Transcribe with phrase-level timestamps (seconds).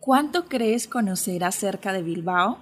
[0.00, 2.58] ¿Cuánto crees conocer acerca de Bilbao?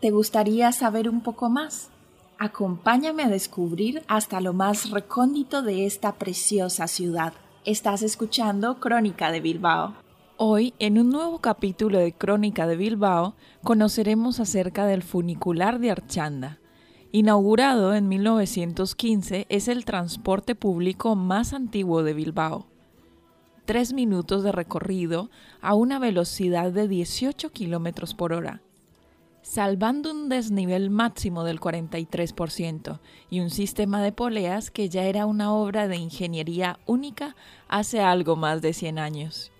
[0.00, 1.90] ¿Te gustaría saber un poco más?
[2.38, 7.34] Acompáñame a descubrir hasta lo más recóndito de esta preciosa ciudad.
[7.66, 9.94] Estás escuchando Crónica de Bilbao.
[10.38, 16.58] Hoy, en un nuevo capítulo de Crónica de Bilbao, conoceremos acerca del funicular de Archanda.
[17.16, 22.66] Inaugurado en 1915, es el transporte público más antiguo de Bilbao.
[23.64, 25.30] Tres minutos de recorrido
[25.62, 28.60] a una velocidad de 18 kilómetros por hora
[29.40, 32.98] salvando un desnivel máximo del 43%
[33.30, 37.36] y un sistema de poleas que ya era una obra de ingeniería única
[37.68, 39.52] hace algo más de 100 años.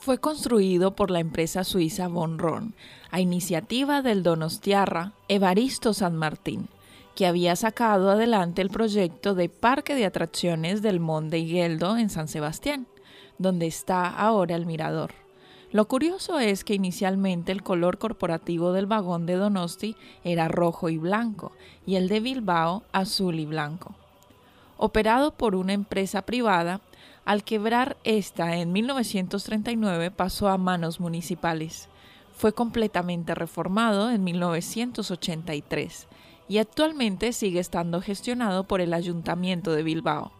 [0.00, 2.74] Fue construido por la empresa suiza Von Ron
[3.10, 6.68] a iniciativa del donostiarra Evaristo San Martín,
[7.14, 12.28] que había sacado adelante el proyecto de parque de atracciones del Monte Higueldo en San
[12.28, 12.86] Sebastián,
[13.36, 15.10] donde está ahora el mirador.
[15.70, 20.96] Lo curioso es que inicialmente el color corporativo del vagón de Donosti era rojo y
[20.96, 21.52] blanco
[21.84, 23.94] y el de Bilbao azul y blanco.
[24.78, 26.80] Operado por una empresa privada,
[27.24, 31.88] al quebrar esta en 1939 pasó a manos municipales.
[32.32, 36.08] Fue completamente reformado en 1983
[36.48, 40.32] y actualmente sigue estando gestionado por el Ayuntamiento de Bilbao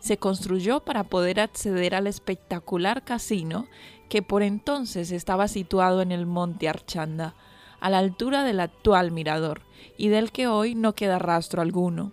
[0.00, 3.66] se construyó para poder acceder al espectacular casino
[4.08, 7.34] que por entonces estaba situado en el monte Archanda,
[7.80, 9.62] a la altura del actual mirador,
[9.96, 12.12] y del que hoy no queda rastro alguno.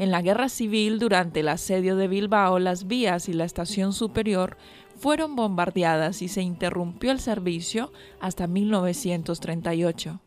[0.00, 4.56] En la guerra civil, durante el asedio de Bilbao, las vías y la estación superior
[4.96, 10.18] fueron bombardeadas y se interrumpió el servicio hasta 1938.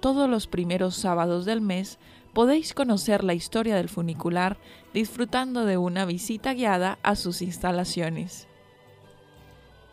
[0.00, 1.98] Todos los primeros sábados del mes
[2.34, 4.58] podéis conocer la historia del funicular
[4.92, 8.48] disfrutando de una visita guiada a sus instalaciones.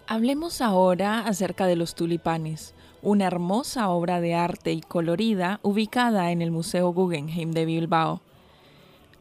[0.06, 6.42] Hablemos ahora acerca de los tulipanes, una hermosa obra de arte y colorida ubicada en
[6.42, 8.27] el Museo Guggenheim de Bilbao.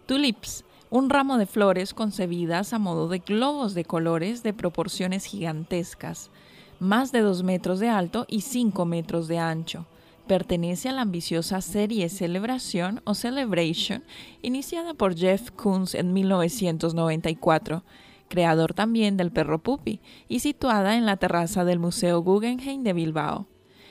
[0.06, 6.30] Tulips, un ramo de flores concebidas a modo de globos de colores de proporciones gigantescas,
[6.78, 9.86] más de 2 metros de alto y 5 metros de ancho,
[10.28, 14.04] pertenece a la ambiciosa serie Celebración o Celebration,
[14.42, 17.82] iniciada por Jeff Koons en 1994,
[18.28, 23.48] creador también del perro Puppy, y situada en la terraza del Museo Guggenheim de Bilbao.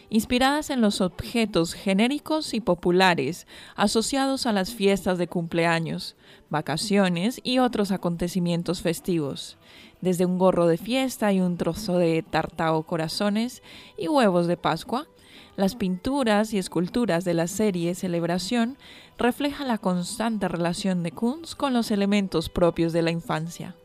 [0.10, 6.16] Inspiradas en los objetos genéricos y populares asociados a las fiestas de cumpleaños,
[6.50, 9.58] vacaciones y otros acontecimientos festivos,
[10.02, 13.64] desde un gorro de fiesta y un trozo de tartao corazones
[13.98, 15.08] y huevos de Pascua,
[15.56, 18.78] las pinturas y esculturas de la serie Celebración
[19.18, 23.76] reflejan la constante relación de Kunz con los elementos propios de la infancia.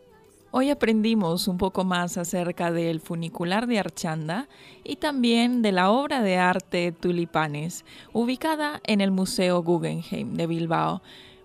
[0.52, 4.48] Hoy aprendimos un poco más acerca del funicular de Archanda
[4.82, 11.02] y también de la obra de arte Tulipanes, ubicada en el Museo Guggenheim de Bilbao.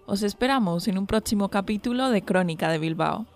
[0.07, 3.27] Os esperamos en un próximo capítulo de Crónica de Bilbao.